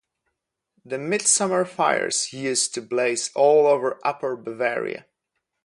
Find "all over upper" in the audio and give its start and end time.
3.35-4.35